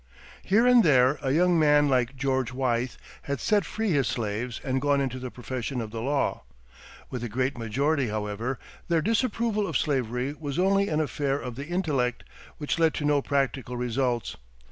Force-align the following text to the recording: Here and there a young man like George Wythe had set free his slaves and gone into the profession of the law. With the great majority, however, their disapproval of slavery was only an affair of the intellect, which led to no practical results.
Here 0.41 0.65
and 0.65 0.83
there 0.83 1.19
a 1.21 1.31
young 1.31 1.59
man 1.59 1.87
like 1.87 2.15
George 2.15 2.51
Wythe 2.51 2.93
had 3.21 3.39
set 3.39 3.65
free 3.65 3.91
his 3.91 4.07
slaves 4.07 4.59
and 4.63 4.81
gone 4.81 4.99
into 4.99 5.19
the 5.19 5.29
profession 5.29 5.79
of 5.79 5.91
the 5.91 6.01
law. 6.01 6.41
With 7.11 7.21
the 7.21 7.29
great 7.29 7.55
majority, 7.55 8.07
however, 8.07 8.57
their 8.87 9.03
disapproval 9.03 9.67
of 9.67 9.77
slavery 9.77 10.33
was 10.33 10.57
only 10.57 10.89
an 10.89 11.01
affair 11.01 11.37
of 11.39 11.53
the 11.53 11.67
intellect, 11.67 12.23
which 12.57 12.79
led 12.79 12.95
to 12.95 13.05
no 13.05 13.21
practical 13.21 13.77
results. 13.77 14.37